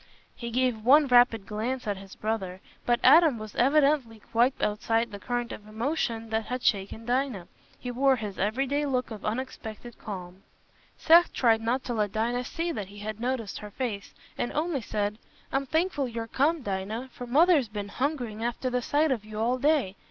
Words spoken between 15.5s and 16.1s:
"I'm thankful